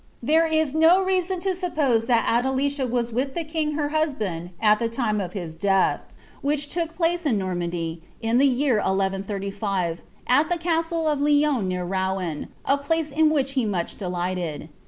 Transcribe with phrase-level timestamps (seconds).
[0.15, 4.49] * There is no reason to suppose that Adelicia was with the king bci husband
[4.59, 5.99] at the time of his deatl),
[6.43, 11.21] wliich took place in Normandy, in the year 1 1 35, at the Castle of
[11.21, 14.69] Lyons near Houen, a place in which be nmeh delighted.